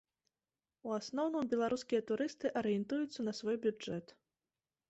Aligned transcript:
У 0.89 0.95
асноўным, 0.99 1.45
беларускія 1.51 2.01
турысты 2.13 2.47
арыентуюцца 2.63 3.19
на 3.29 3.35
свой 3.41 3.55
бюджэт. 3.67 4.19